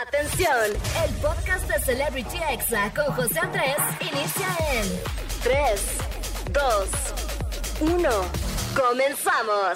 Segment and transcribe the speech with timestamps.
[0.00, 0.72] Atención,
[1.04, 4.88] el podcast de Celebrity Exa con José Andrés inicia en
[5.42, 5.98] 3,
[6.50, 8.10] 2, 1.
[8.74, 9.74] Comenzamos.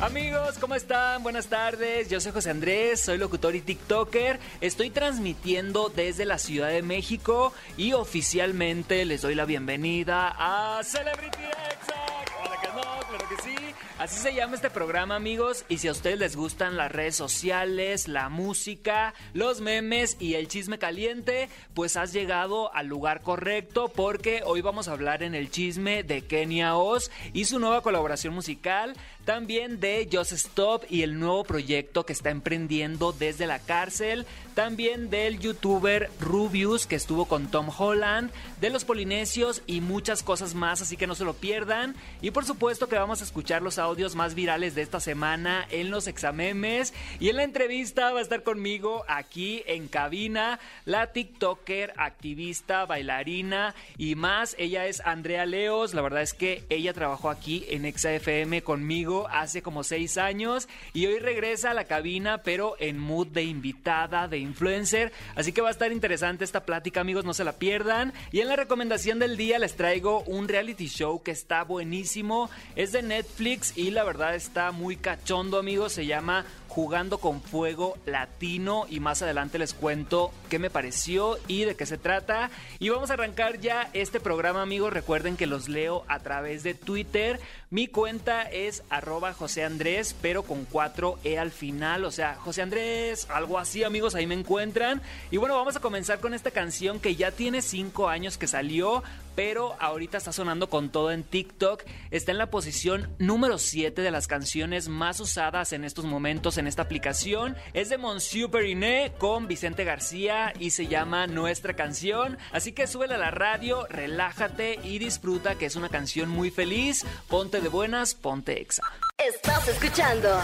[0.00, 1.24] Amigos, ¿cómo están?
[1.24, 2.08] Buenas tardes.
[2.08, 4.38] Yo soy José Andrés, soy locutor y TikToker.
[4.60, 11.42] Estoy transmitiendo desde la Ciudad de México y oficialmente les doy la bienvenida a Celebrity
[11.42, 11.94] Exa.
[12.26, 13.56] Claro que no, claro que sí.
[14.00, 15.66] Así se llama este programa, amigos.
[15.68, 20.48] Y si a ustedes les gustan las redes sociales, la música, los memes y el
[20.48, 25.50] chisme caliente, pues has llegado al lugar correcto porque hoy vamos a hablar en el
[25.50, 28.96] chisme de Kenia Oz y su nueva colaboración musical.
[29.24, 34.26] También de Just Stop y el nuevo proyecto que está emprendiendo desde la cárcel.
[34.54, 38.30] También del youtuber Rubius que estuvo con Tom Holland.
[38.60, 41.94] De los polinesios y muchas cosas más, así que no se lo pierdan.
[42.22, 45.90] Y por supuesto que vamos a escuchar los audios más virales de esta semana en
[45.90, 46.94] los examemes.
[47.20, 53.74] Y en la entrevista va a estar conmigo aquí en cabina la TikToker, activista, bailarina
[53.98, 54.56] y más.
[54.58, 55.92] Ella es Andrea Leos.
[55.92, 61.06] La verdad es que ella trabajó aquí en ExaFM conmigo hace como seis años y
[61.06, 65.12] hoy regresa a la cabina, pero en mood de invitada, de influencer.
[65.34, 68.12] Así que va a estar interesante esta plática, amigos, no se la pierdan.
[68.32, 72.50] Y en la recomendación del día les traigo un reality show que está buenísimo.
[72.76, 75.92] Es de Netflix y la verdad está muy cachondo, amigos.
[75.92, 81.64] Se llama Jugando con Fuego Latino y más adelante les cuento qué me pareció y
[81.64, 82.48] de qué se trata.
[82.78, 84.92] Y vamos a arrancar ya este programa amigos.
[84.92, 87.40] Recuerden que los leo a través de Twitter.
[87.70, 92.04] Mi cuenta es arroba José Andrés, pero con 4E al final.
[92.04, 95.02] O sea, José Andrés, algo así amigos, ahí me encuentran.
[95.32, 99.02] Y bueno, vamos a comenzar con esta canción que ya tiene 5 años que salió,
[99.40, 101.84] pero ahorita está sonando con todo en TikTok.
[102.10, 106.66] Está en la posición número 7 de las canciones más usadas en estos momentos en
[106.66, 107.56] esta aplicación.
[107.72, 112.36] Es de Monsieur Periné con Vicente García y se llama Nuestra canción.
[112.52, 117.06] Así que súbela a la radio, relájate y disfruta que es una canción muy feliz.
[117.26, 118.82] Ponte de buenas, ponte exa.
[119.16, 120.38] Estás escuchando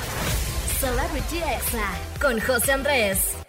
[0.80, 3.45] Celebrity Exa con José Andrés.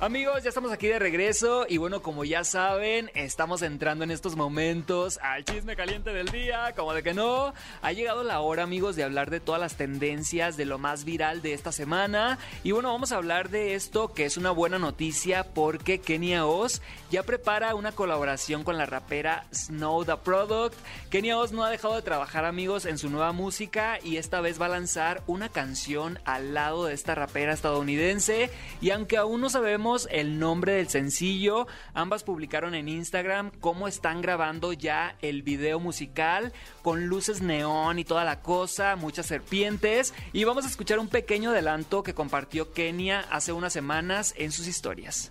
[0.00, 4.36] Amigos, ya estamos aquí de regreso y bueno, como ya saben, estamos entrando en estos
[4.36, 7.52] momentos al chisme caliente del día, como de que no.
[7.82, 11.42] Ha llegado la hora, amigos, de hablar de todas las tendencias, de lo más viral
[11.42, 12.38] de esta semana.
[12.62, 16.80] Y bueno, vamos a hablar de esto que es una buena noticia porque Kenia Oz
[17.10, 20.76] ya prepara una colaboración con la rapera Snow the Product.
[21.10, 24.60] Kenia Oz no ha dejado de trabajar, amigos, en su nueva música y esta vez
[24.60, 28.52] va a lanzar una canción al lado de esta rapera estadounidense.
[28.80, 31.66] Y aunque aún no sabemos el nombre del sencillo.
[31.94, 38.04] Ambas publicaron en Instagram cómo están grabando ya el video musical con luces neón y
[38.04, 40.12] toda la cosa, muchas serpientes.
[40.32, 44.66] Y vamos a escuchar un pequeño adelanto que compartió Kenia hace unas semanas en sus
[44.66, 45.30] historias.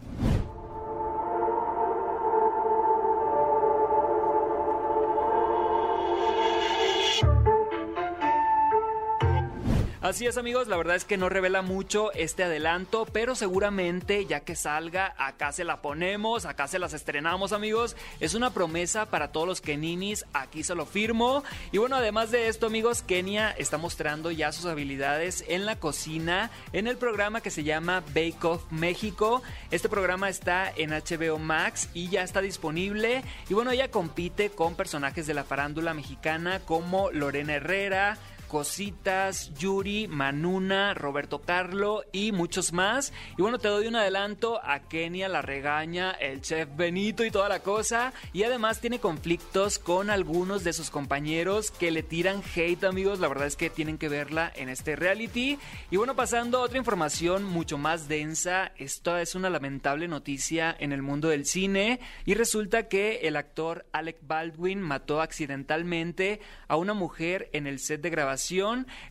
[10.07, 14.40] Así es amigos, la verdad es que no revela mucho este adelanto, pero seguramente ya
[14.40, 17.97] que salga, acá se la ponemos, acá se las estrenamos amigos.
[18.22, 21.44] Es una promesa para todos los Keninis, aquí se lo firmo.
[21.73, 26.51] Y bueno, además de esto amigos, Kenia está mostrando ya sus habilidades en la cocina
[26.72, 29.44] en el programa que se llama Bake Off México.
[29.72, 33.25] Este programa está en HBO Max y ya está disponible.
[33.50, 40.07] Y bueno, ella compite con personajes de la farándula mexicana como Lorena Herrera, Cositas, Yuri,
[40.07, 43.11] Manuna, Roberto Carlo y muchos más.
[43.37, 47.49] Y bueno, te doy un adelanto, a Kenia la regaña, el chef Benito y toda
[47.49, 48.13] la cosa.
[48.31, 53.19] Y además tiene conflictos con algunos de sus compañeros que le tiran hate, amigos.
[53.19, 55.59] La verdad es que tienen que verla en este reality.
[55.91, 60.93] Y bueno, pasando a otra información mucho más densa, esta es una lamentable noticia en
[60.93, 61.99] el mundo del cine.
[62.25, 68.01] Y resulta que el actor Alec Baldwin mató accidentalmente a una mujer en el set
[68.01, 68.36] de grabación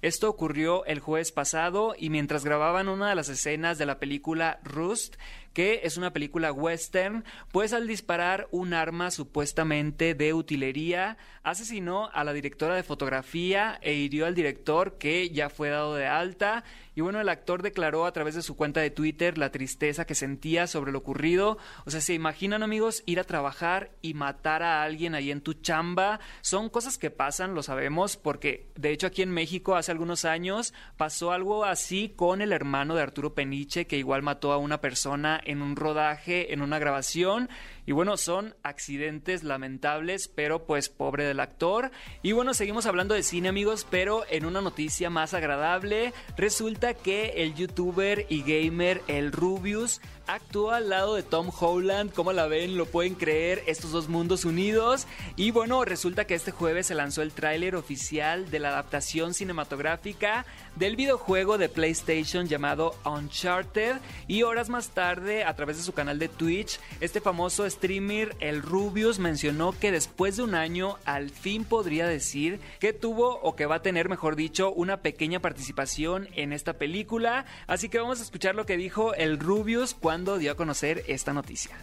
[0.02, 4.60] esto ocurrió el jueves pasado y mientras grababan una de las escenas de la película
[4.62, 5.16] Rust,
[5.56, 12.24] que es una película western, pues al disparar un arma supuestamente de utilería, asesinó a
[12.24, 16.62] la directora de fotografía e hirió al director que ya fue dado de alta.
[16.94, 20.14] Y bueno, el actor declaró a través de su cuenta de Twitter la tristeza que
[20.14, 21.56] sentía sobre lo ocurrido.
[21.86, 25.54] O sea, se imaginan amigos ir a trabajar y matar a alguien ahí en tu
[25.54, 26.20] chamba.
[26.42, 30.74] Son cosas que pasan, lo sabemos, porque de hecho aquí en México hace algunos años
[30.96, 35.40] pasó algo así con el hermano de Arturo Peniche, que igual mató a una persona
[35.46, 37.48] en un rodaje, en una grabación.
[37.86, 41.90] Y bueno, son accidentes lamentables, pero pues pobre del actor.
[42.22, 47.34] Y bueno, seguimos hablando de cine amigos, pero en una noticia más agradable, resulta que
[47.36, 52.12] el youtuber y gamer El Rubius actúa al lado de Tom Holland.
[52.12, 52.76] ¿Cómo la ven?
[52.76, 53.62] ¿Lo pueden creer?
[53.66, 55.06] Estos dos mundos unidos.
[55.36, 60.46] Y bueno, resulta que este jueves se lanzó el tráiler oficial de la adaptación cinematográfica
[60.74, 63.96] del videojuego de PlayStation llamado Uncharted.
[64.26, 68.62] Y horas más tarde, a través de su canal de Twitch, este famoso streamer, el
[68.62, 73.66] Rubius, mencionó que después de un año al fin podría decir que tuvo o que
[73.66, 77.46] va a tener, mejor dicho, una pequeña participación en esta película.
[77.66, 81.32] Así que vamos a escuchar lo que dijo el Rubius cuando dio a conocer esta
[81.32, 81.76] noticia.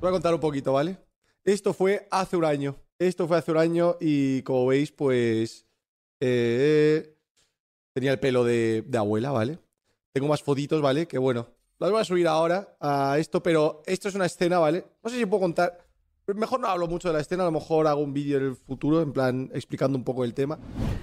[0.00, 0.98] Voy a contar un poquito, ¿vale?
[1.44, 2.76] Esto fue hace un año.
[2.98, 5.66] Esto fue hace un año y como veis, pues...
[6.20, 7.16] Eh,
[7.92, 9.58] tenía el pelo de, de abuela, ¿vale?
[10.12, 11.08] Tengo más fotitos, ¿vale?
[11.08, 11.48] Que bueno,
[11.78, 14.84] las voy a subir ahora a esto, pero esto es una escena, ¿vale?
[15.02, 15.78] No sé si puedo contar...
[16.34, 18.56] Mejor no hablo mucho de la escena, a lo mejor hago un vídeo en el
[18.56, 20.58] futuro, en plan, explicando un poco el tema.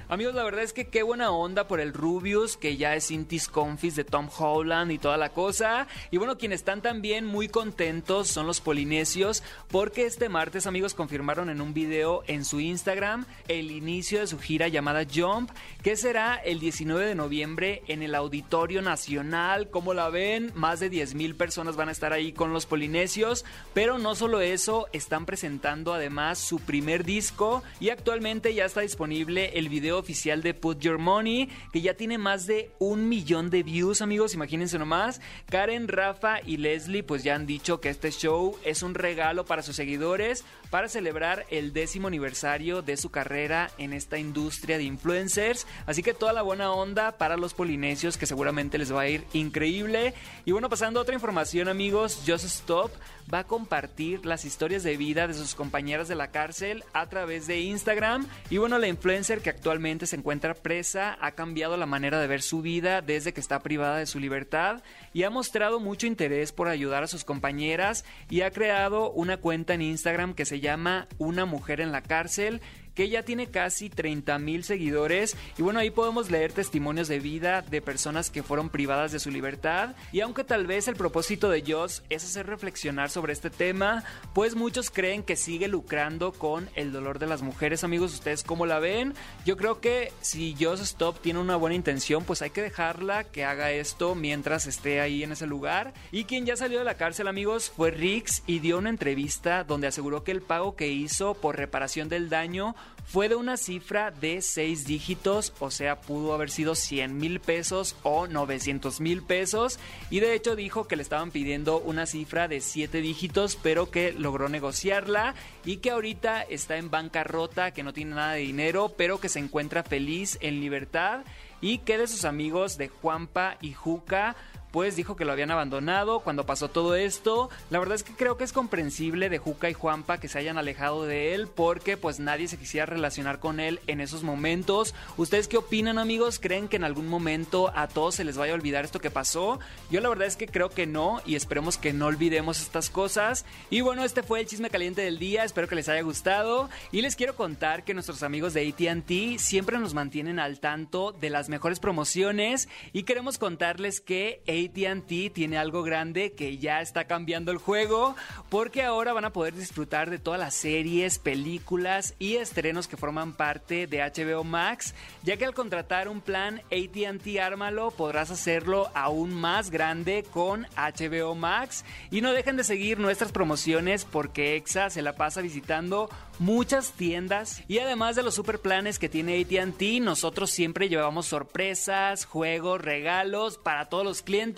[0.08, 3.48] Amigos, la verdad es que qué buena onda por el Rubius, que ya es Intis
[3.48, 5.88] Confis de Tom Holland y toda la cosa.
[6.12, 11.50] Y bueno, quienes están también muy contentos son los polinesios, porque este martes, amigos, confirmaron
[11.50, 15.52] en un video en su Instagram el inicio de su gira llamada Jump,
[15.84, 19.70] que será el 19 de noviembre en el Auditorio Nacional.
[19.70, 23.46] Como la ven, más de 10 mil personas van a estar ahí con los polinesios,
[23.74, 24.88] pero no solo eso,
[25.26, 30.80] presentando además su primer disco y actualmente ya está disponible el video oficial de Put
[30.80, 35.22] Your Money, que ya tiene más de un millón de views, amigos, imagínense nomás.
[35.50, 39.62] Karen, Rafa y Leslie pues ya han dicho que este show es un regalo para
[39.62, 45.66] sus seguidores para celebrar el décimo aniversario de su carrera en esta industria de influencers.
[45.86, 49.26] Así que toda la buena onda para los polinesios que seguramente les va a ir
[49.34, 50.14] increíble.
[50.46, 52.92] Y bueno, pasando a otra información amigos, Just Stop
[53.32, 57.48] va a compartir las historias de vida de sus compañeras de la cárcel a través
[57.48, 58.28] de Instagram.
[58.50, 62.42] Y bueno, la influencer que actualmente se encuentra presa ha cambiado la manera de ver
[62.42, 64.82] su vida desde que está privada de su libertad
[65.14, 69.74] y ha mostrado mucho interés por ayudar a sus compañeras y ha creado una cuenta
[69.74, 72.62] en Instagram que se llama Una mujer en la cárcel
[72.96, 75.36] que ya tiene casi 30 mil seguidores.
[75.58, 79.32] Y bueno, ahí podemos leer testimonios de vida de personas que fueron privadas de su
[79.32, 79.96] libertad.
[80.12, 84.04] Y aunque tal vez el propósito de Joss es hacer reflexionar sobre este tema,
[84.34, 87.84] pues muchos creen que sigue lucrando con el dolor de las mujeres.
[87.84, 89.14] Amigos, ¿ustedes cómo la ven?
[89.46, 93.46] Yo creo que si Joss Stop tiene una buena intención, pues hay que dejarla que
[93.46, 95.94] haga esto mientras esté ahí en ese lugar.
[96.12, 99.88] Y quien ya salió de la cárcel, amigos, fue Rix y dio una entrevista donde
[99.88, 102.76] aseguró que el pago que hizo por reparación del daño
[103.12, 107.96] fue de una cifra de 6 dígitos, o sea, pudo haber sido 100 mil pesos
[108.04, 109.80] o 900 mil pesos.
[110.12, 114.12] Y de hecho dijo que le estaban pidiendo una cifra de 7 dígitos, pero que
[114.12, 115.34] logró negociarla
[115.66, 119.40] y que ahorita está en bancarrota, que no tiene nada de dinero, pero que se
[119.40, 121.22] encuentra feliz en libertad
[121.62, 124.36] y que de sus amigos de Juanpa y Juca
[124.72, 127.50] pues dijo que lo habían abandonado cuando pasó todo esto.
[127.70, 130.58] La verdad es que creo que es comprensible de Juca y Juanpa que se hayan
[130.58, 134.94] alejado de él porque pues nadie se quisiera relacionar con él en esos momentos.
[135.18, 136.40] ¿Ustedes qué opinan amigos?
[136.40, 139.60] ¿Creen que en algún momento a todos se les vaya a olvidar esto que pasó?
[139.90, 143.46] Yo la verdad es que creo que no y esperemos que no olvidemos estas cosas.
[143.70, 147.02] Y bueno, este fue el chisme caliente del día, espero que les haya gustado y
[147.02, 151.50] les quiero contar que nuestros amigos de ATT siempre nos mantienen al tanto de las
[151.50, 157.58] mejores promociones y queremos contarles que ATT tiene algo grande que ya está cambiando el
[157.58, 158.16] juego
[158.50, 163.34] porque ahora van a poder disfrutar de todas las series, películas y estrenos que forman
[163.34, 169.34] parte de HBO Max, ya que al contratar un plan ATT Ármalo podrás hacerlo aún
[169.34, 175.02] más grande con HBO Max y no dejen de seguir nuestras promociones porque EXA se
[175.02, 180.50] la pasa visitando muchas tiendas y además de los super planes que tiene ATT, nosotros
[180.50, 184.49] siempre llevamos sorpresas, juegos, regalos para todos los clientes.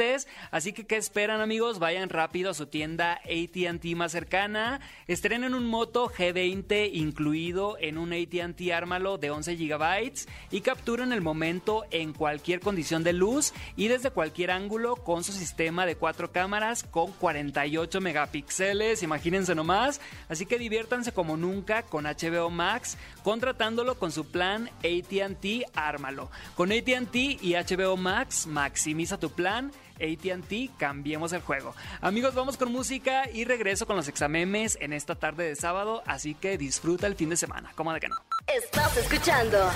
[0.52, 1.80] Así que, ¿qué esperan, amigos?
[1.80, 4.80] Vayan rápido a su tienda ATT más cercana.
[5.08, 10.12] Estrenen un Moto G20 incluido en un ATT Ármalo de 11 GB
[10.52, 15.32] y capturen el momento en cualquier condición de luz y desde cualquier ángulo con su
[15.32, 19.04] sistema de cuatro cámaras con 48 megapíxeles.
[19.04, 20.02] Imagínense nomás.
[20.30, 26.30] Así que diviértanse como nunca con HBO Max, contratándolo con su plan ATT Ármalo.
[26.56, 29.72] Con ATT y HBO Max, maximiza tu plan.
[30.02, 31.76] ATT, cambiemos el juego.
[32.02, 36.34] Amigos, vamos con música y regreso con los examemes en esta tarde de sábado, así
[36.34, 37.72] que disfruta el fin de semana.
[37.76, 38.16] ¿Cómo de que no?
[38.48, 39.70] Estás escuchando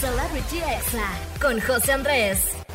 [0.00, 1.08] Celebrity Exa
[1.40, 2.67] con José Andrés.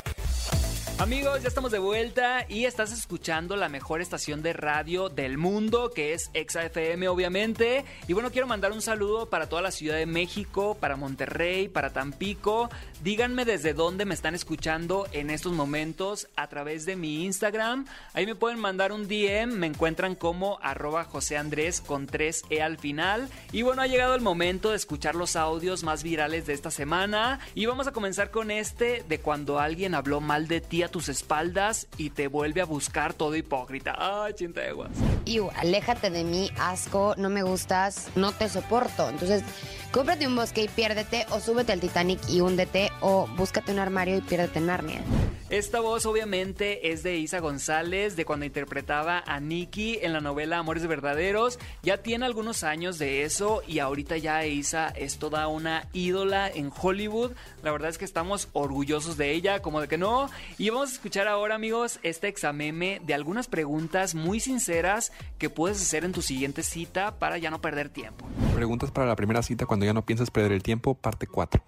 [0.99, 5.91] Amigos, ya estamos de vuelta y estás escuchando la mejor estación de radio del mundo,
[5.93, 7.83] que es Exa FM, obviamente.
[8.07, 11.91] Y bueno, quiero mandar un saludo para toda la Ciudad de México, para Monterrey, para
[11.91, 12.69] Tampico.
[13.03, 17.85] Díganme desde dónde me están escuchando en estos momentos a través de mi Instagram.
[18.13, 22.77] Ahí me pueden mandar un DM, me encuentran como arroba José Andrés con 3E al
[22.77, 23.27] final.
[23.51, 27.39] Y bueno, ha llegado el momento de escuchar los audios más virales de esta semana.
[27.55, 31.87] Y vamos a comenzar con este de cuando alguien habló mal de ti tus espaldas
[31.97, 33.95] y te vuelve a buscar todo hipócrita.
[33.97, 34.91] Ay, chinteguas.
[35.25, 39.09] Iu, aléjate de mí, asco, no me gustas, no te soporto.
[39.09, 39.43] Entonces,
[39.93, 44.17] cómprate un bosque y piérdete, o súbete al Titanic y húndete, o búscate un armario
[44.17, 45.01] y piérdete en Narnia.
[45.51, 50.57] Esta voz obviamente es de Isa González, de cuando interpretaba a Nikki en la novela
[50.57, 51.59] Amores Verdaderos.
[51.83, 56.71] Ya tiene algunos años de eso y ahorita ya Isa es toda una ídola en
[56.75, 57.33] Hollywood.
[57.61, 60.27] La verdad es que estamos orgullosos de ella, como de que no.
[60.57, 65.79] Y vamos a escuchar ahora, amigos, este exameme de algunas preguntas muy sinceras que puedes
[65.79, 68.25] hacer en tu siguiente cita para ya no perder tiempo.
[68.63, 71.61] Preguntas para la primera cita cuando ya no piensas perder el tiempo, parte 4.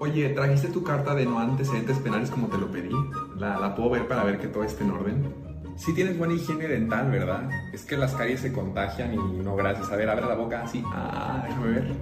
[0.00, 2.94] Oye, ¿trajiste tu carta de no antecedentes penales como te lo pedí?
[3.38, 5.34] ¿La, la puedo ver para ver que todo esté en orden?
[5.76, 7.48] Sí tienes buena higiene dental, ¿verdad?
[7.72, 9.90] Es que las caries se contagian y no gracias.
[9.90, 10.84] A ver, abre la boca así.
[10.88, 11.96] Ah, déjame ver.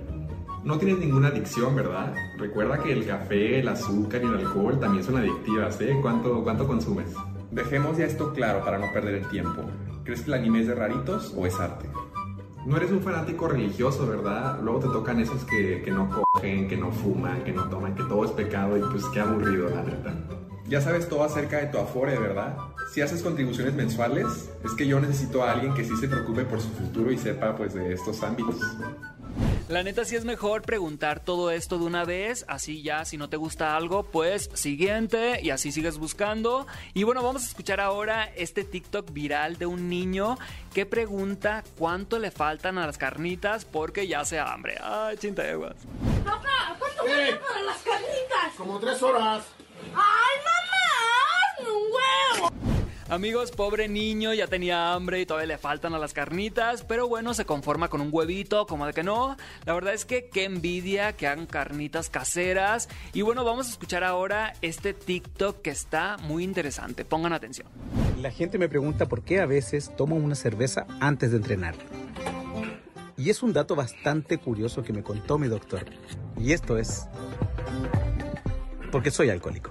[0.64, 2.12] No tienes ninguna adicción, ¿verdad?
[2.37, 5.97] Recuerda que el café, el azúcar y el alcohol también son adictivas, ¿eh?
[6.02, 7.14] ¿Cuánto, cuánto consumes?
[7.52, 9.62] Dejemos ya esto claro para no perder el tiempo.
[10.02, 11.88] ¿Crees que el anime es de raritos o es arte?
[12.67, 14.61] No eres un fanático religioso, ¿verdad?
[14.62, 18.02] Luego te tocan esos que, que no cogen, que no fuman, que no toman, que
[18.02, 20.14] todo es pecado y pues qué aburrido, la neta.
[20.69, 22.57] Ya sabes todo acerca de tu Afore, ¿verdad?
[22.93, 26.61] Si haces contribuciones mensuales, es que yo necesito a alguien que sí se preocupe por
[26.61, 28.61] su futuro y sepa pues de estos ámbitos.
[29.71, 33.29] La neta sí es mejor preguntar todo esto de una vez, así ya si no
[33.29, 36.67] te gusta algo, pues siguiente y así sigues buscando.
[36.93, 40.37] Y bueno, vamos a escuchar ahora este TikTok viral de un niño
[40.75, 44.77] que pregunta cuánto le faltan a las carnitas porque ya se hambre.
[44.83, 45.77] Ay, chinteguas.
[46.25, 48.55] Papá, ¿cuánto falta para las carnitas?
[48.57, 49.45] Como tres horas.
[49.95, 50.60] ¡Ay, mamá!
[53.11, 57.35] Amigos, pobre niño, ya tenía hambre y todavía le faltan a las carnitas, pero bueno,
[57.35, 59.37] se conforma con un huevito, como de que no.
[59.64, 62.88] La verdad es que qué envidia que hagan carnitas caseras.
[63.12, 67.05] Y bueno, vamos a escuchar ahora este TikTok que está muy interesante.
[67.05, 67.67] Pongan atención.
[68.23, 71.75] La gente me pregunta por qué a veces tomo una cerveza antes de entrenar.
[73.17, 75.85] Y es un dato bastante curioso que me contó mi doctor.
[76.38, 77.09] Y esto es
[78.91, 79.71] porque soy alcohólico.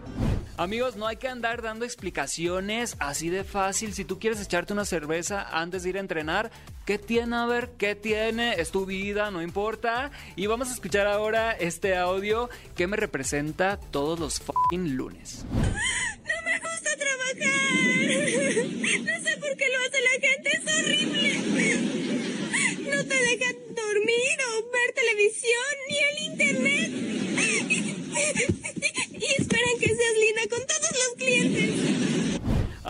[0.58, 3.94] Amigos, no hay que andar dando explicaciones así de fácil.
[3.94, 6.52] Si tú quieres echarte una cerveza antes de ir a entrenar,
[6.86, 7.36] ¿qué tiene?
[7.38, 8.60] A ver, ¿qué tiene?
[8.60, 10.12] Es tu vida, no importa.
[10.36, 15.46] Y vamos a escuchar ahora este audio que me representa todos los fucking lunes.
[15.54, 17.60] ¡No me gusta trabajar!
[19.00, 21.30] No sé por qué lo hace la gente, es horrible.
[22.96, 26.90] No te dejan dormir o ver televisión ni el internet.
[29.78, 32.39] Que seas linda con todos los clientes.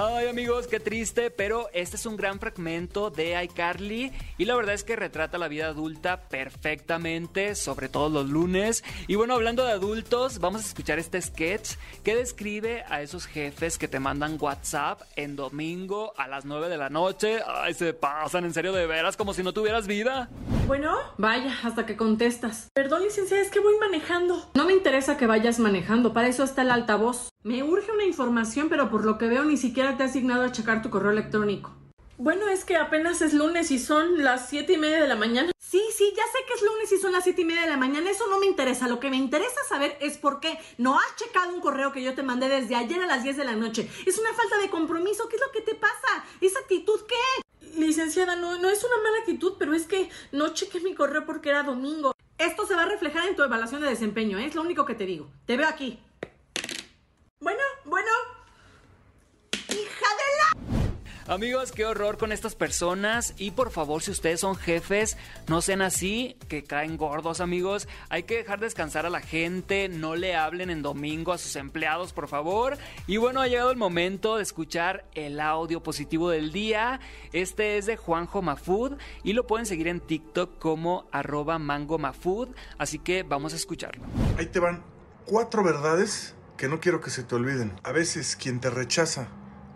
[0.01, 4.73] Ay amigos, qué triste, pero este es un gran fragmento de iCarly y la verdad
[4.73, 8.81] es que retrata la vida adulta perfectamente, sobre todo los lunes.
[9.07, 13.77] Y bueno, hablando de adultos, vamos a escuchar este sketch que describe a esos jefes
[13.77, 17.41] que te mandan WhatsApp en domingo a las 9 de la noche.
[17.45, 20.29] Ay, se pasan en serio de veras como si no tuvieras vida.
[20.65, 22.69] Bueno, vaya, hasta que contestas.
[22.73, 24.49] Perdón, licenciada, es que voy manejando.
[24.53, 27.27] No me interesa que vayas manejando, para eso está el altavoz.
[27.41, 30.51] Me urge una información, pero por lo que veo ni siquiera te ha asignado a
[30.51, 31.75] checar tu correo electrónico.
[32.17, 35.51] Bueno, es que apenas es lunes y son las siete y media de la mañana.
[35.57, 37.77] Sí, sí, ya sé que es lunes y son las siete y media de la
[37.77, 38.09] mañana.
[38.09, 38.87] Eso no me interesa.
[38.87, 42.15] Lo que me interesa saber es por qué no has checado un correo que yo
[42.15, 43.89] te mandé desde ayer a las 10 de la noche.
[44.05, 45.29] Es una falta de compromiso.
[45.29, 46.25] ¿Qué es lo que te pasa?
[46.41, 47.79] ¿Esa actitud qué?
[47.79, 51.49] Licenciada, no, no es una mala actitud, pero es que no chequé mi correo porque
[51.49, 52.13] era domingo.
[52.39, 54.45] Esto se va a reflejar en tu evaluación de desempeño, ¿eh?
[54.45, 55.29] es lo único que te digo.
[55.45, 55.99] Te veo aquí.
[57.41, 58.09] Bueno, bueno.
[59.51, 60.89] ¡Hija de la...
[61.29, 63.35] Amigos, qué horror con estas personas.
[63.37, 65.15] Y por favor, si ustedes son jefes,
[65.47, 67.87] no sean así, que caen gordos, amigos.
[68.09, 69.89] Hay que dejar descansar a la gente.
[69.89, 72.79] No le hablen en domingo a sus empleados, por favor.
[73.05, 76.99] Y bueno, ha llegado el momento de escuchar el audio positivo del día.
[77.31, 78.93] Este es de Juanjo Mafud
[79.23, 81.99] y lo pueden seguir en TikTok como arroba mango.
[82.79, 84.03] Así que vamos a escucharlo.
[84.39, 84.81] Ahí te van
[85.25, 87.79] cuatro verdades que no quiero que se te olviden.
[87.83, 89.27] A veces quien te rechaza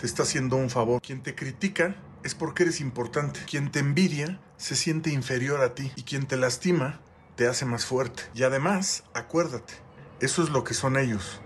[0.04, 1.02] te está haciendo un favor.
[1.02, 1.96] Quien te critica
[2.26, 3.40] es porque eres importante.
[3.50, 5.94] Quien te envidia se siente inferior a ti.
[5.96, 7.00] Y quien te lastima
[7.38, 8.24] te hace más fuerte.
[8.36, 9.76] Y además, acuérdate,
[10.20, 11.40] eso es lo que son ellos,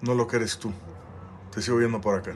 [0.00, 0.72] no lo que eres tú.
[1.54, 2.34] Te sigo viendo por acá.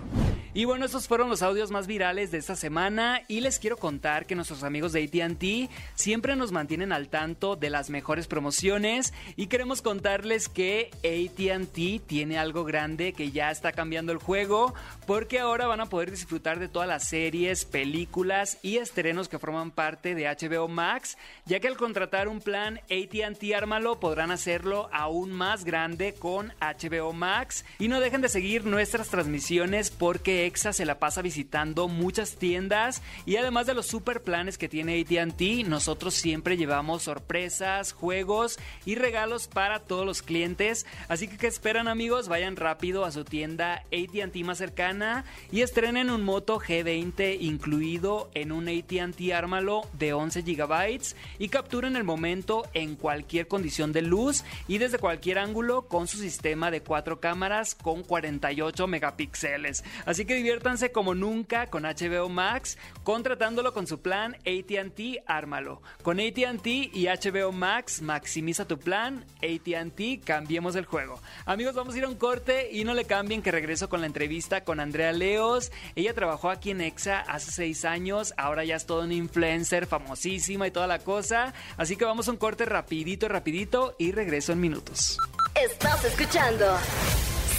[0.57, 3.21] Y bueno, estos fueron los audios más virales de esta semana.
[3.29, 7.69] Y les quiero contar que nuestros amigos de ATT siempre nos mantienen al tanto de
[7.69, 9.13] las mejores promociones.
[9.37, 14.73] Y queremos contarles que ATT tiene algo grande que ya está cambiando el juego
[15.07, 19.71] porque ahora van a poder disfrutar de todas las series, películas y estrenos que forman
[19.71, 25.33] parte de HBO Max, ya que al contratar un plan ATT Ármalo podrán hacerlo aún
[25.33, 27.67] más grande con HBO Max.
[27.79, 33.03] Y no dejen de seguir nuestras transmisiones porque EXA se la pasa visitando muchas tiendas
[33.27, 38.95] y además de los super planes que tiene ATT, nosotros siempre llevamos sorpresas, juegos y
[38.95, 40.87] regalos para todos los clientes.
[41.09, 42.29] Así que, ¿qué esperan amigos?
[42.29, 48.53] Vayan rápido a su tienda ATT más cercana y estrenen un Moto G20 incluido en
[48.53, 51.01] un ATT Ármalo de 11 GB
[51.39, 56.19] y capturen el momento en cualquier condición de luz y desde cualquier ángulo con su
[56.19, 59.85] sistema de cuatro cámaras con 48 megapíxeles.
[60.05, 65.83] Así que diviértanse como nunca con HBO Max contratándolo con su plan ATT Ármalo.
[66.03, 69.25] Con ATT y HBO Max maximiza tu plan.
[69.39, 71.21] ATT cambiemos el juego.
[71.45, 74.07] Amigos, vamos a ir a un corte y no le cambien que regreso con la
[74.07, 75.73] entrevista con Andrea Leos.
[75.95, 80.67] Ella trabajó aquí en EXA hace seis años, ahora ya es todo un influencer famosísima
[80.67, 81.55] y toda la cosa.
[81.77, 85.19] Así que vamos a un corte rapidito, rapidito y regreso en minutos.
[85.65, 86.67] Estás escuchando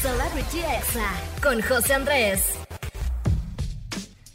[0.01, 1.11] Celebrity Exa
[1.41, 2.59] con José Andrés.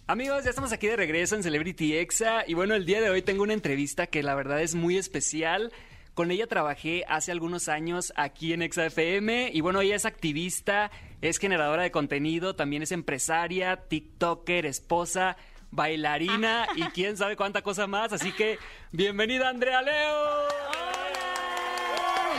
[0.09, 3.23] Amigos, ya estamos aquí de regreso en Celebrity Exa y bueno, el día de hoy
[3.23, 5.73] tengo una entrevista que la verdad es muy especial.
[6.15, 10.91] Con ella trabajé hace algunos años aquí en Exa FM y bueno, ella es activista,
[11.21, 15.37] es generadora de contenido, también es empresaria, TikToker, esposa,
[15.71, 18.13] bailarina y quién sabe cuánta cosa más.
[18.13, 18.59] Así que
[18.91, 20.82] bienvenida Andrea Leo.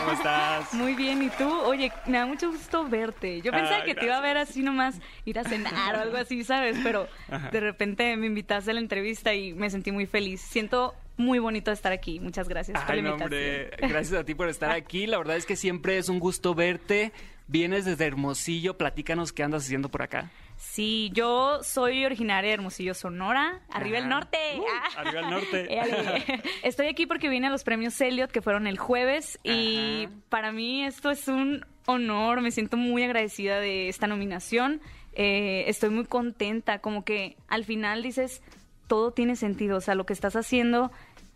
[0.03, 0.74] ¿Cómo estás?
[0.74, 1.50] Muy bien, ¿y tú?
[1.62, 3.41] Oye, me da mucho gusto verte.
[3.41, 4.95] Yo pensaba Ah, que te iba a ver así nomás,
[5.25, 6.77] ir a cenar o algo así, ¿sabes?
[6.83, 7.50] Pero Ajá.
[7.50, 10.41] de repente me invitaste a la entrevista y me sentí muy feliz.
[10.41, 12.19] Siento muy bonito estar aquí.
[12.19, 13.24] Muchas gracias por la invitación.
[13.24, 15.07] hombre, gracias a ti por estar aquí.
[15.07, 17.12] La verdad es que siempre es un gusto verte.
[17.48, 20.31] Vienes desde Hermosillo, platícanos qué andas haciendo por acá.
[20.65, 24.13] Sí, yo soy originaria de Hermosillo, Sonora, arriba el Ajá.
[24.15, 24.38] norte.
[24.58, 25.01] Uh, Ah.
[25.01, 25.74] arriba el norte.
[25.74, 26.24] Éale.
[26.64, 30.83] Estoy aquí porque vine a los premios Elliot que fueron el jueves y para mí
[30.83, 34.81] esto es un honor, me siento muy agradecida de esta nominación,
[35.16, 38.42] Eh, estoy muy contenta, como que al final dices,
[38.87, 40.92] todo tiene sentido, o sea, lo que estás haciendo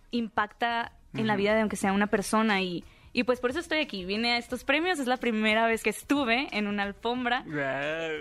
[0.09, 2.83] impacta en la vida de aunque sea una persona y...
[3.17, 4.05] Y pues por eso estoy aquí.
[4.05, 4.99] Vine a estos premios.
[4.99, 7.43] Es la primera vez que estuve en una alfombra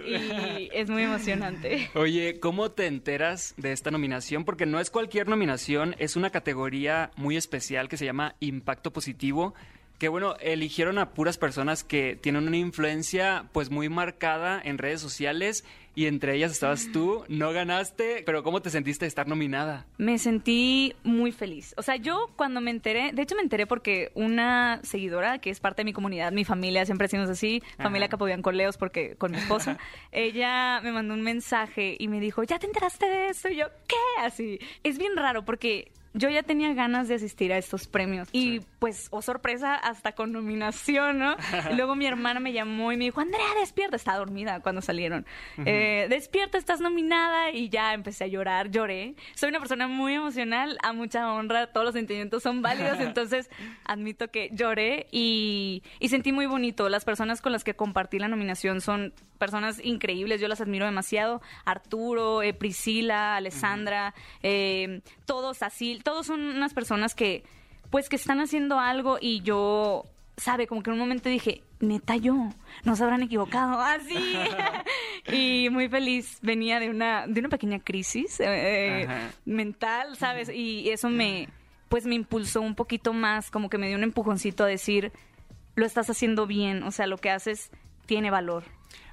[0.06, 1.90] y es muy emocionante.
[1.94, 4.46] Oye, ¿cómo te enteras de esta nominación?
[4.46, 9.52] Porque no es cualquier nominación, es una categoría muy especial que se llama Impacto Positivo.
[9.98, 15.02] Que bueno, eligieron a puras personas que tienen una influencia pues muy marcada en redes
[15.02, 15.62] sociales
[15.96, 19.86] y entre ellas estabas tú, no ganaste, pero ¿cómo te sentiste de estar nominada?
[19.96, 21.74] Me sentí muy feliz.
[21.78, 25.58] O sea, yo cuando me enteré, de hecho me enteré porque una seguidora que es
[25.58, 29.78] parte de mi comunidad, mi familia, siempre decimos así, familia Capobiancoleos porque con mi esposa,
[30.12, 33.48] ella me mandó un mensaje y me dijo, ¿ya te enteraste de eso?
[33.48, 34.22] Y yo, ¿qué?
[34.22, 34.58] Así.
[34.84, 39.08] Es bien raro porque yo ya tenía ganas de asistir a estos premios y pues,
[39.10, 41.36] oh sorpresa, hasta con nominación, ¿no?
[41.70, 45.26] Y luego mi hermana me llamó y me dijo, Andrea, despierta, estaba dormida cuando salieron.
[45.64, 49.14] Eh, despierta, estás nominada y ya empecé a llorar, lloré.
[49.34, 53.50] Soy una persona muy emocional, a mucha honra, todos los sentimientos son válidos, entonces
[53.84, 56.88] admito que lloré y, y sentí muy bonito.
[56.88, 61.42] Las personas con las que compartí la nominación son personas increíbles, yo las admiro demasiado.
[61.64, 67.42] Arturo, eh, Priscila, Alessandra, eh, todos así, todos son unas personas que
[67.90, 70.04] pues que están haciendo algo y yo,
[70.36, 72.50] sabe, como que en un momento dije, neta yo,
[72.84, 74.36] no se habrán equivocado, así.
[75.32, 79.32] y muy feliz, venía de una, de una pequeña crisis eh, Ajá.
[79.46, 80.48] mental, ¿sabes?
[80.48, 81.48] Y eso me,
[81.88, 85.10] pues me impulsó un poquito más, como que me dio un empujoncito a decir,
[85.74, 87.72] lo estás haciendo bien, o sea, lo que haces
[88.06, 88.62] tiene valor.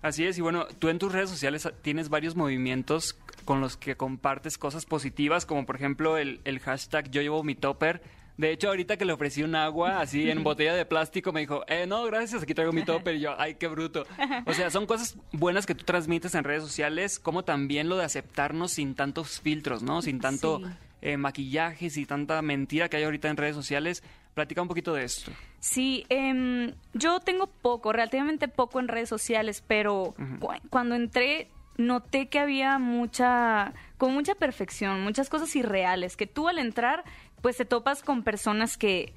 [0.03, 3.95] Así es, y bueno, tú en tus redes sociales tienes varios movimientos con los que
[3.95, 8.01] compartes cosas positivas, como por ejemplo el, el hashtag yo llevo mi topper.
[8.35, 11.63] De hecho, ahorita que le ofrecí un agua así en botella de plástico, me dijo,
[11.67, 13.13] eh, no, gracias, aquí traigo mi topper.
[13.15, 14.07] Y yo, ay, qué bruto.
[14.47, 18.05] O sea, son cosas buenas que tú transmites en redes sociales, como también lo de
[18.05, 20.01] aceptarnos sin tantos filtros, ¿no?
[20.01, 20.65] Sin tanto Sí.
[21.03, 24.01] eh, maquillaje, sin tanta mentira que hay ahorita en redes sociales.
[24.33, 25.31] Platica un poquito de esto.
[25.59, 32.27] Sí, em, yo tengo poco, relativamente poco en redes sociales, pero cu- cuando entré noté
[32.27, 37.03] que había mucha, con mucha perfección, muchas cosas irreales, que tú al entrar,
[37.41, 39.13] pues te topas con personas que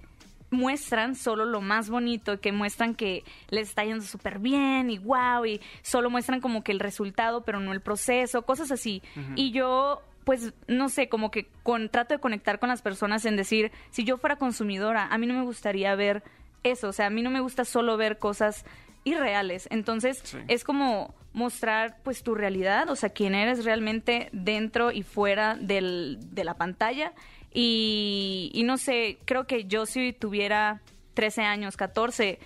[0.50, 5.44] muestran solo lo más bonito, que muestran que les está yendo súper bien y wow,
[5.44, 9.02] y solo muestran como que el resultado, pero no el proceso, cosas así.
[9.34, 13.36] Y yo pues no sé, como que con, trato de conectar con las personas en
[13.36, 16.24] decir, si yo fuera consumidora, a mí no me gustaría ver
[16.64, 18.64] eso, o sea, a mí no me gusta solo ver cosas
[19.06, 19.66] irreales.
[19.70, 20.38] Entonces, Sí.
[20.48, 26.18] es como mostrar pues tu realidad, o sea, quién eres realmente dentro y fuera del,
[26.32, 27.12] de la pantalla.
[27.52, 30.80] Y, y no sé, creo que yo si tuviera
[31.14, 32.38] 13 años, 14,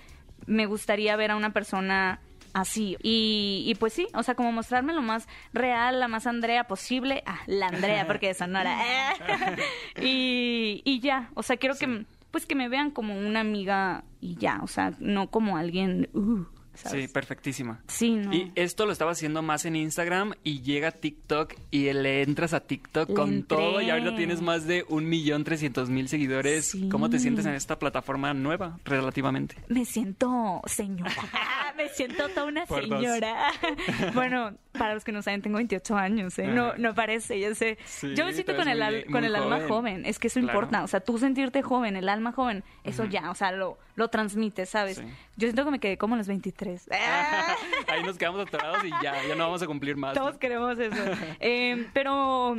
[0.46, 2.20] me gustaría ver a una persona
[2.52, 2.96] así.
[3.02, 7.22] Y, y pues sí, o sea, como mostrarme lo más real, la más Andrea posible.
[7.26, 8.76] Ah, la Andrea, porque de Sonora.
[10.00, 14.36] y, y ya, o sea, quiero que, pues que me vean como una amiga y
[14.36, 16.08] ya, o sea, no como alguien...
[16.14, 16.44] uh,
[16.82, 17.06] ¿sabes?
[17.06, 17.80] Sí, perfectísima.
[17.88, 18.32] Sí, no.
[18.32, 22.60] Y esto lo estaba haciendo más en Instagram y llega TikTok y le entras a
[22.60, 23.56] TikTok Le con entré.
[23.56, 26.76] todo y ahorita tienes más de un millón trescientos mil seguidores.
[26.90, 29.56] ¿Cómo te sientes en esta plataforma nueva relativamente?
[29.68, 31.12] Me siento señora.
[31.76, 33.52] me siento toda una Por señora.
[34.14, 36.46] bueno, para los que no saben, tengo 28 años, ¿eh?
[36.48, 37.78] No, no parece, yo sé.
[37.84, 40.04] Sí, yo me siento con el, muy- al- con el alma joven.
[40.06, 40.58] Es que eso Claro.
[40.58, 40.84] importa.
[40.84, 44.68] O sea, tú sentirte joven, el alma joven, eso ya, o sea, lo, lo transmites,
[44.70, 44.96] ¿sabes?
[44.96, 45.04] Sí.
[45.36, 46.88] Yo siento que me quedé como en los 23.
[47.88, 50.16] Ahí nos quedamos atorados y ya, ya no vamos a cumplir más.
[50.16, 50.22] ¿no?
[50.22, 50.96] Todos queremos eso.
[51.40, 52.56] Eh, pero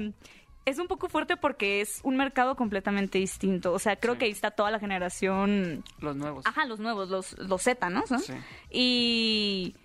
[0.65, 3.73] es un poco fuerte porque es un mercado completamente distinto.
[3.73, 6.45] O sea, creo que ahí está toda la generación Los nuevos.
[6.45, 8.05] Ajá, los nuevos, los, los Z, ¿no?
[8.07, 8.19] ¿Son?
[8.19, 8.33] Sí.
[8.69, 9.75] Y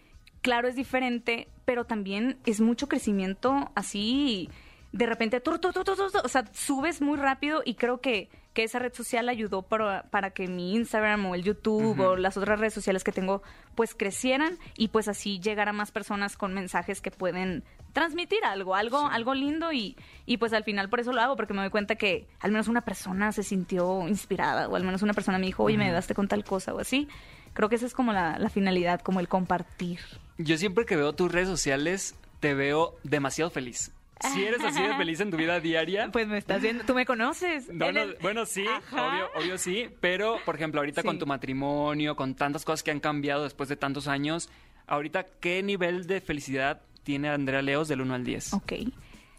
[0.42, 4.50] claro, es diferente, pero también es mucho crecimiento así.
[4.96, 8.78] De repente, tu, tu, tu, o sea, subes muy rápido y creo que, que esa
[8.78, 12.72] red social ayudó para, para que mi Instagram o el YouTube o las otras redes
[12.72, 13.42] sociales que tengo
[13.74, 18.74] pues crecieran y pues así llegar a más personas con mensajes que pueden transmitir algo,
[18.74, 21.70] algo, algo lindo y, y pues al final por eso lo hago, porque me doy
[21.70, 25.46] cuenta que al menos una persona se sintió inspirada o al menos una persona me
[25.46, 27.08] dijo, oye, me ayudaste con tal cosa o así.
[27.52, 30.00] Creo que esa es como la, la finalidad, como el compartir.
[30.38, 33.92] Yo siempre que veo tus redes sociales te veo demasiado feliz.
[34.32, 36.08] Si eres así de feliz en tu vida diaria.
[36.12, 37.68] Pues me estás viendo, tú me conoces.
[37.72, 39.08] No, En no, el- bueno, sí, Ajá.
[39.08, 41.06] obvio, obvio sí, pero por ejemplo, ahorita Sí.
[41.06, 44.48] con tu matrimonio, con tantas cosas que han cambiado después de tantos años,
[44.86, 48.54] ahorita, ¿qué nivel de felicidad tiene Andrea Leos del 1 al 10?
[48.54, 48.72] Ok.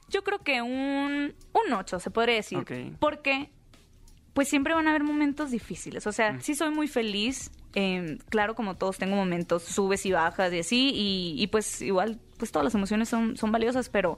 [0.10, 2.58] Yo creo que un, un 8, se podría decir.
[2.60, 2.72] Ok.
[3.00, 3.50] Porque,
[4.34, 6.06] pues siempre van a haber momentos difíciles.
[6.08, 7.52] O sea, sí soy muy feliz.
[7.76, 10.92] eh, claro, como todos, tengo momentos, subes y bajas y así.
[10.96, 14.18] Y, y, pues igual, pues todas las emociones son, son valiosas, pero...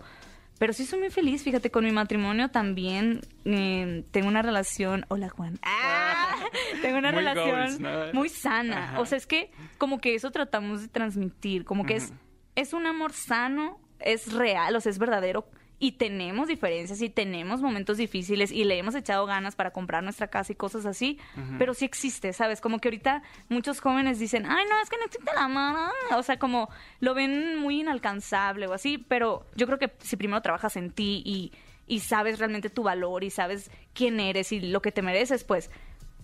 [0.60, 5.06] Pero sí soy muy feliz, fíjate, con mi matrimonio también eh, tengo una relación...
[5.08, 5.58] Hola, Juan.
[5.64, 6.36] Ah,
[6.82, 8.14] tengo una Muy relación goals, ¿no?
[8.14, 8.84] muy sana.
[8.84, 9.00] Ajá.
[9.00, 12.14] O sea, es que como que eso tratamos de transmitir, como que es,
[12.56, 15.48] es un amor sano, es real, o sea, es verdadero.
[15.82, 20.28] Y tenemos diferencias y tenemos momentos difíciles y le hemos echado ganas para comprar nuestra
[20.28, 21.18] casa y cosas así,
[21.58, 22.60] pero sí existe, ¿sabes?
[22.60, 25.92] Como que ahorita muchos jóvenes dicen, ay, no, es que no existe la mamá.
[26.18, 30.42] O sea, como lo ven muy inalcanzable o así, pero yo creo que si primero
[30.42, 31.54] trabajas en ti y,
[31.88, 35.72] y sabes realmente tu valor y sabes quién eres y lo que te mereces, pues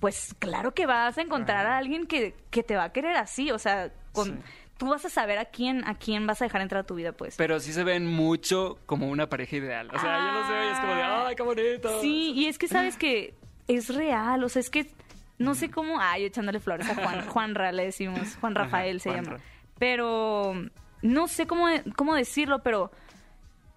[0.02, 3.50] pues claro que vas a encontrar a alguien que, que te va a querer así,
[3.52, 4.34] o sea, con, Sí.
[4.78, 7.12] Tú vas a saber a quién, a quién vas a dejar entrar a tu vida,
[7.14, 7.36] pues.
[7.38, 9.90] Pero sí se ven mucho como una pareja ideal.
[9.94, 12.02] O sea, yo los veo y es como de, ¡ay, qué bonito!
[12.02, 13.34] Sí, y es que sabes que
[13.68, 14.88] es real, o sea, es que
[15.38, 19.32] no sé cómo, ay, echándole flores a Juan, Juanra le decimos, Juan Rafael se Juanra.
[19.38, 19.44] llama.
[19.80, 20.54] Pero
[21.02, 22.92] no sé cómo, cómo decirlo, pero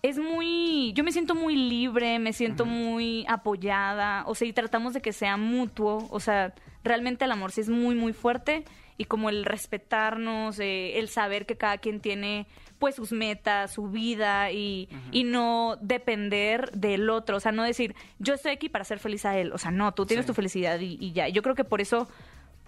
[0.03, 4.95] es muy, yo me siento muy libre, me siento muy apoyada, o sea, y tratamos
[4.95, 8.65] de que sea mutuo, o sea, realmente el amor sí es muy, muy fuerte
[8.99, 12.47] y como el respetarnos, eh, el saber que cada quien tiene
[12.79, 17.95] pues sus metas, su vida y, y no depender del otro, o sea, no decir,
[18.19, 20.29] yo estoy aquí para hacer feliz a él, o sea, no, tú tienes Sí.
[20.29, 22.09] tu felicidad y, y ya, yo creo que por eso,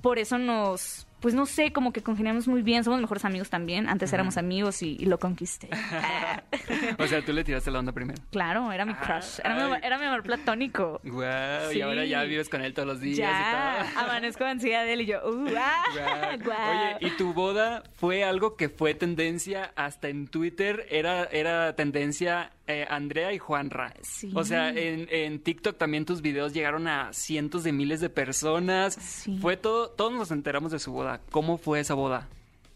[0.03, 3.89] por eso nos, pues no sé, como que congeniamos muy bien, somos mejores amigos también,
[3.89, 5.69] antes éramos amigos y, y lo conquisté.
[6.99, 8.21] O sea, tú le tiraste la onda primero.
[8.31, 9.41] Claro, era mi crush.
[9.43, 11.01] Era mi, amor- era mi amor platónico.
[11.05, 11.79] Guau, Sí.
[11.79, 13.51] y ahora ya vives con él todos los días y
[13.95, 14.01] todo.
[14.05, 16.39] amanezco ansiedad de él y yo, uh, ah, Guau.
[16.45, 16.97] guau.
[16.97, 20.87] Oye, ¿y tu boda fue algo que fue tendencia hasta en Twitter?
[20.91, 23.95] Era, era tendencia eh, Andrea y Juanra.
[24.03, 24.31] Sí.
[24.35, 28.95] O sea, en, en TikTok también tus videos llegaron a cientos de miles de personas.
[28.95, 29.39] Sí.
[29.41, 31.21] Fue todo, todos nos enteramos de su boda.
[31.31, 32.29] ¿Cómo fue esa boda?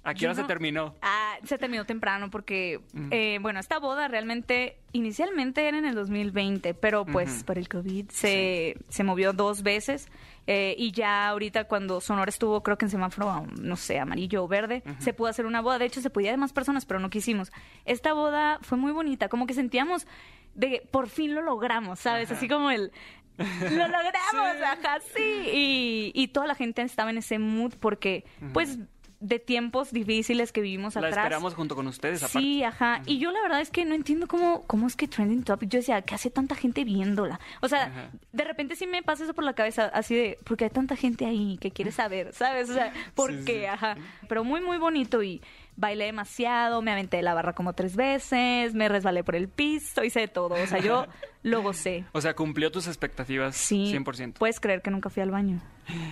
[0.07, 0.95] ¿A qué Yo hora se terminó?
[1.01, 3.09] Ah, se terminó temprano porque, Mm.
[3.11, 8.11] eh, bueno, esta boda realmente inicialmente era en el 2020, pero pues por el COVID
[8.11, 10.09] se, se movió dos veces
[10.47, 14.49] eh, y ya ahorita cuando Sonora estuvo, creo que en semáforo, no sé, amarillo o
[14.49, 15.79] verde, se pudo hacer una boda.
[15.79, 17.51] De hecho, se podía de más personas, pero no quisimos.
[17.85, 20.07] Esta boda fue muy bonita, como que sentíamos
[20.55, 22.31] de por fin lo logramos, ¿sabes?
[22.31, 22.93] Así como el...
[23.37, 23.45] Lo
[23.89, 25.51] logramos, ajá, sí.
[25.53, 28.79] Y, y toda la gente estaba en ese mood porque, pues,
[29.21, 31.17] de tiempos difíciles que vivimos La atrás.
[31.19, 32.39] esperamos junto con ustedes, aparte.
[32.41, 33.01] Sí, ajá.
[33.07, 35.79] Y yo la verdad es que no entiendo cómo, cómo es que Trending Topic, yo
[35.79, 37.41] decía, ¿qué hace tanta gente viéndola?
[37.63, 38.11] O sea, Ajá.
[38.33, 41.25] de repente sí me pasa eso por la cabeza, así de, porque hay tanta gente
[41.27, 42.69] ahí que quiere saber, ¿sabes?
[42.71, 43.61] O sea, ¿por Sí, qué?
[43.61, 43.65] sí.
[43.67, 43.97] Ajá.
[44.29, 45.41] Pero muy, muy bonito y
[45.77, 50.05] bailé demasiado, me aventé de la barra como tres veces, me resbalé por el piso,
[50.05, 50.55] hice de todo.
[50.55, 51.07] O sea, yo
[51.45, 52.05] lo gocé.
[52.13, 53.93] O sea, cumplió tus expectativas Sí.
[53.93, 54.35] 100%.
[54.39, 55.61] Puedes creer que nunca fui al baño.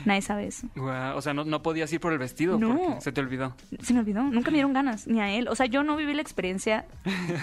[0.05, 0.69] Nadie sabe eso.
[0.77, 2.77] Guau, o sea, no, no podías ir por el vestido No.
[2.79, 3.57] porque se te olvidó.
[3.81, 5.49] Se me olvidó, nunca me dieron ganas, ni a él.
[5.49, 6.85] O sea, yo no viví la experiencia,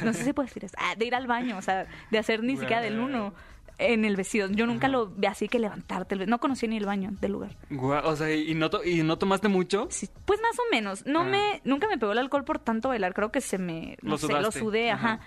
[0.06, 2.44] no sé si puedo decir eso, ah, de ir al baño, o sea, de hacer
[2.44, 3.34] ni siquiera del uno
[3.80, 4.48] en el vestido.
[4.52, 7.56] Yo nunca lo vi así que levantarte, el no conocía ni el baño del lugar.
[7.72, 9.88] Guau, o sea, ¿y no, to- ¿y no tomaste mucho?
[10.26, 11.24] Pues más o menos, no Ah.
[11.24, 14.18] me, nunca me pegó el alcohol por tanto bailar, creo que se me, no Lo
[14.20, 15.14] sé, lo sudé, ajá.
[15.14, 15.20] Ajá.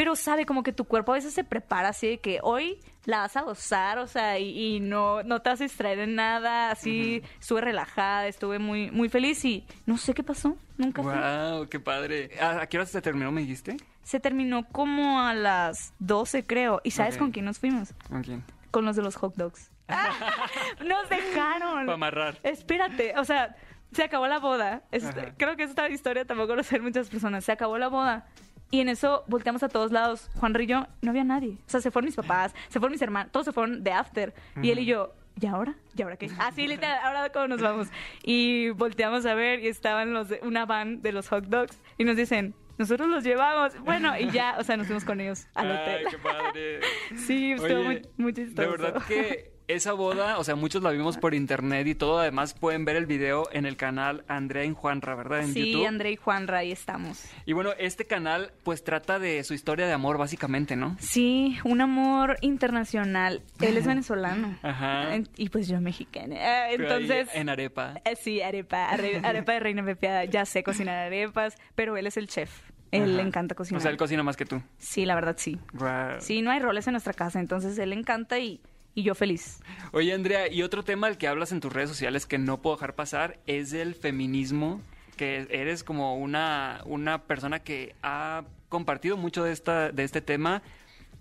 [0.00, 3.18] Pero sabe, como que tu cuerpo a veces se prepara así de que hoy la
[3.18, 6.70] vas a gozar, o sea, y, y no, no te vas a distraer en nada,
[6.70, 11.12] así, estuve relajada, estuve muy, muy feliz y no sé qué pasó, nunca fui.
[11.12, 12.30] Wow, qué padre.
[12.40, 13.76] ¿A, a qué hora se terminó, me dijiste?
[14.02, 16.80] Se terminó como a las 12, creo.
[16.82, 17.92] ¿Y sabes con quién nos fuimos?
[18.08, 18.42] ¿Con quién?
[18.70, 19.70] Con los de los hot dogs.
[20.82, 21.84] nos dejaron.
[21.84, 22.38] Para amarrar.
[22.42, 23.54] Espérate, o sea,
[23.92, 24.82] se acabó la boda.
[24.92, 27.44] Este, creo que esta historia tampoco lo saben muchas personas.
[27.44, 28.26] Se acabó la boda.
[28.70, 30.30] Y en eso volteamos a todos lados.
[30.38, 31.58] Juan Rillo, no había nadie.
[31.66, 34.32] O sea, se fueron mis papás, se fueron mis hermanos, todos se fueron de after.
[34.62, 35.74] Y él y yo, ¿y ahora?
[35.96, 36.30] ¿Y ahora qué?
[36.38, 37.88] Así, literal, ahora cómo nos vamos.
[38.22, 42.04] Y volteamos a ver y estaban los de, una van de los hot dogs y
[42.04, 43.78] nos dicen, nosotros los llevamos.
[43.80, 46.06] Bueno, y ya, o sea, nos fuimos con ellos al Ay, hotel.
[46.10, 46.80] qué padre.
[47.16, 48.70] Sí, estuvo Oye, muy, muy chistoso.
[48.70, 52.18] De verdad que esa boda, o sea, muchos la vimos por internet y todo.
[52.18, 55.40] Además, pueden ver el video en el canal Andrea y Juanra, ¿verdad?
[55.40, 55.86] En Sí, YouTube.
[55.86, 57.24] André y Juanra, ahí estamos.
[57.46, 60.96] Y bueno, este canal, pues trata de su historia de amor, básicamente, ¿no?
[61.00, 63.42] Sí, un amor internacional.
[63.60, 64.56] Él es venezolano.
[64.62, 65.08] Ajá.
[65.36, 66.64] Y pues yo mexicana.
[66.66, 67.28] Ahí Entonces...
[67.34, 67.94] en arepa.
[68.04, 70.24] eh, Sí, arepa, are- arepa de reina pepiada.
[70.24, 72.50] Ya sé cocinar arepas, pero él es el chef.
[72.92, 73.12] Él Ajá.
[73.12, 73.78] le encanta cocinar.
[73.78, 74.60] O sea, él cocina más que tú.
[74.78, 75.58] Sí, la verdad sí.
[75.74, 76.20] Guau.
[76.20, 78.60] Sí, no hay roles en nuestra casa, entonces él le encanta y,
[78.94, 79.60] y yo feliz.
[79.92, 82.76] Oye, Andrea, y otro tema del que hablas en tus redes sociales que no puedo
[82.76, 84.80] dejar pasar es el feminismo,
[85.16, 90.62] que eres como una, una persona que ha compartido mucho de, esta, de este tema.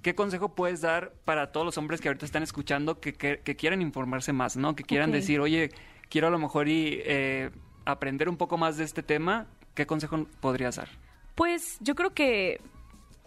[0.01, 3.55] ¿Qué consejo puedes dar para todos los hombres que ahorita están escuchando que, que, que
[3.55, 4.75] quieran informarse más, ¿no?
[4.75, 5.71] Que quieran decir, oye,
[6.10, 7.51] quiero a lo mejor y, eh,
[7.86, 9.47] aprender un poco más de este tema.
[9.73, 10.89] ¿Qué consejo podrías dar?
[11.36, 12.62] Pues yo creo que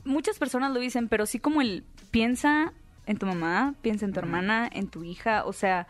[0.05, 2.73] muchas personas lo dicen, pero sí como el piensa
[3.07, 5.87] en tu mamá, piensa en tu hermana, en tu hija, o sea,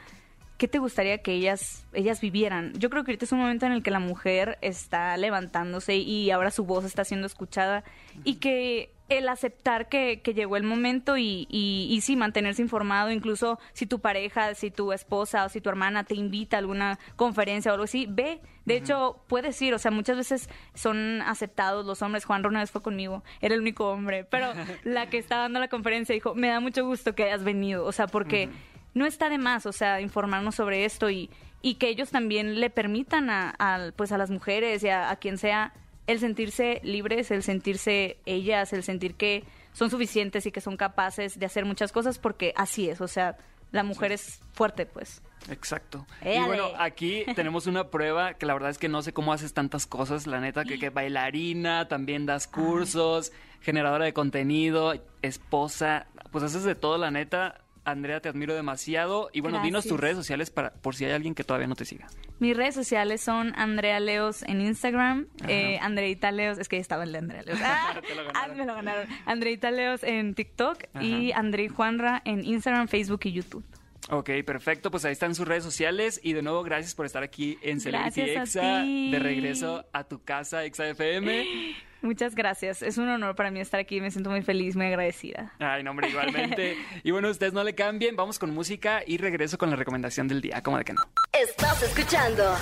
[0.59, 2.72] ¿qué te gustaría que ellas ellas vivieran?
[2.79, 6.31] Yo creo que ahorita es un momento en el que la mujer está levantándose y
[6.31, 7.83] ahora su voz está siendo escuchada
[8.22, 13.11] y que el aceptar que, que llegó el momento y, y, y sí mantenerse informado,
[13.11, 16.99] incluso si tu pareja, si tu esposa o si tu hermana te invita a alguna
[17.17, 18.41] conferencia o algo así, ve.
[18.65, 22.25] De hecho, puedes ir, o sea, muchas veces son aceptados los hombres.
[22.25, 24.53] Juan vez fue conmigo, era el único hombre, pero
[24.85, 27.93] la que estaba dando la conferencia dijo, me da mucho gusto que hayas venido, o
[27.93, 28.49] sea, porque
[28.95, 32.71] no está de más, o sea, informarnos sobre esto y, y que ellos también le
[32.71, 35.73] permitan a, a, pues a las mujeres y a, a quien sea
[36.07, 41.38] el sentirse libres, el sentirse ellas, el sentir que son suficientes y que son capaces
[41.38, 43.37] de hacer muchas cosas, porque así es, o sea,
[43.71, 45.23] la mujer es fuerte, pues.
[45.51, 46.07] Exacto.
[46.21, 46.41] Éale.
[46.41, 49.55] Y bueno, aquí tenemos una prueba que la verdad es que no sé cómo haces
[49.55, 56.45] tantas cosas, la neta, que, que bailarina, también das cursos, generadora de contenido, esposa, pues
[56.45, 57.62] haces de todo, la neta.
[57.85, 59.31] Andrea, te admiro demasiado.
[59.33, 61.85] Y bueno, dinos tus redes sociales para, por si hay alguien que todavía no te
[61.85, 62.09] siga.
[62.38, 67.12] Mis redes sociales son Andrea Leos en Instagram, eh, Andreita Leos, es que estaba el
[67.12, 67.59] de Andrea Leos.
[67.64, 68.01] Ah,
[68.35, 69.07] ah, me lo ganaron.
[69.27, 73.64] Andreita Leos en TikTok y Andrei Juanra en Instagram, Facebook y YouTube.
[74.12, 74.90] Ok, perfecto.
[74.90, 76.20] Pues ahí están sus redes sociales.
[76.22, 78.83] Y de nuevo, gracias por estar aquí en Celebrity Exa.
[78.83, 81.75] De regreso a tu casa, Exa FM.
[82.03, 82.83] Muchas gracias.
[82.83, 84.03] Es un honor para mí estar aquí.
[84.03, 85.55] Me siento muy feliz, muy agradecida.
[85.59, 86.77] Ay, no, hombre, igualmente.
[87.03, 88.14] y bueno, ustedes no le cambien.
[88.14, 90.62] Vamos con música y regreso con la recomendación del día.
[90.62, 91.03] ¿Cómo de que no?
[91.33, 92.55] Estás escuchando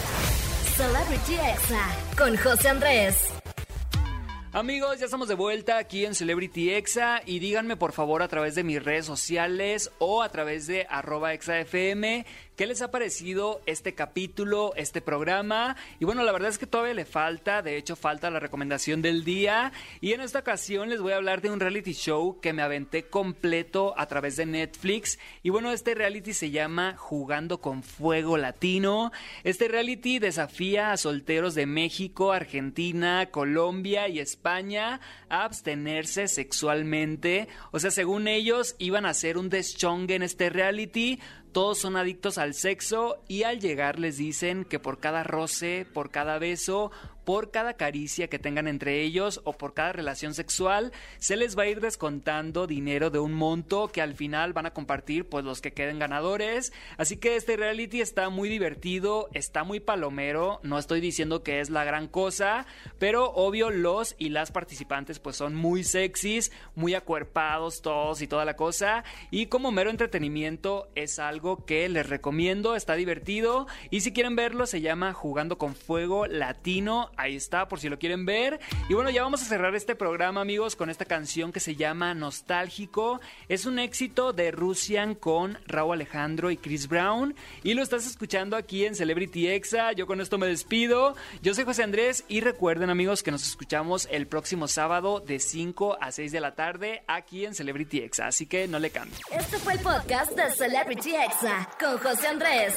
[0.77, 3.40] Celebrity Exa con José Andrés.
[4.53, 8.57] Amigos, ya estamos de vuelta aquí en Celebrity Exa y díganme por favor a través
[8.57, 12.25] de mis redes sociales o a través de arroba exafm
[12.61, 15.79] qué les ha parecido este capítulo, este programa.
[15.99, 19.25] Y bueno, la verdad es que todavía le falta, de hecho falta la recomendación del
[19.25, 19.73] día.
[20.03, 23.05] Y en esta ocasión les voy a hablar de un reality show que me aventé
[23.05, 25.19] completo a través de Netflix.
[25.43, 29.11] Y bueno, este reality se llama Jugando con Fuego Latino.
[29.43, 37.49] Este reality desafía a solteros de México, Argentina, Colombia y España a abstenerse sexualmente.
[37.71, 41.21] O sea, según ellos, iban a hacer un deschongue en este reality.
[41.53, 46.11] Todos son adictos al sexo y al llegar les dicen que por cada roce, por
[46.11, 46.93] cada beso,
[47.31, 51.63] por cada caricia que tengan entre ellos o por cada relación sexual, se les va
[51.63, 55.61] a ir descontando dinero de un monto que al final van a compartir pues los
[55.61, 56.73] que queden ganadores.
[56.97, 61.71] Así que este reality está muy divertido, está muy palomero, no estoy diciendo que es
[61.71, 62.67] la gran cosa,
[62.99, 68.45] pero obvio los y las participantes pues son muy sexys, muy acuerpados todos y toda
[68.45, 69.05] la cosa.
[69.31, 73.69] Y como mero entretenimiento es algo que les recomiendo, está divertido.
[73.89, 77.99] Y si quieren verlo se llama Jugando con Fuego Latino Ahí está, por si lo
[77.99, 78.61] quieren ver.
[78.89, 82.15] Y bueno, ya vamos a cerrar este programa, amigos, con esta canción que se llama
[82.15, 83.21] Nostálgico.
[83.47, 87.35] Es un éxito de Russian con Raúl Alejandro y Chris Brown.
[87.63, 89.93] Y lo estás escuchando aquí en Celebrity Exa.
[89.93, 91.15] Yo con esto me despido.
[91.43, 95.99] Yo soy José Andrés y recuerden, amigos, que nos escuchamos el próximo sábado de 5
[96.01, 98.29] a 6 de la tarde aquí en Celebrity Exa.
[98.29, 99.21] Así que no le cambien.
[99.31, 102.77] Este fue el podcast de Celebrity Exa con José Andrés.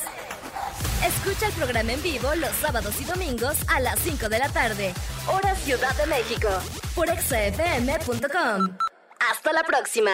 [1.06, 4.94] Escucha el programa en vivo los sábados y domingos a las 5 de la tarde,
[5.28, 6.50] hora Ciudad de México,
[6.96, 8.78] por exafm.com.
[9.20, 10.12] Hasta la próxima.